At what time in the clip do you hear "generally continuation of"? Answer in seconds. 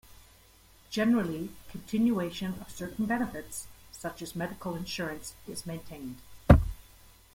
0.89-2.71